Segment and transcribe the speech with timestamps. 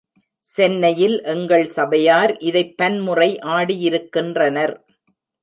[0.47, 4.75] சென்னையில் எங்கள் சபையார் இதைப் பன்முறை ஆடியிருக்கின்றனர்.